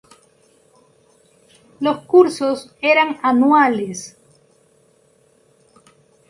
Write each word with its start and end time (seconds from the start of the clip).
Los 1.79 1.99
cursos 2.05 2.73
eran 2.81 3.19
anuales. 3.21 4.17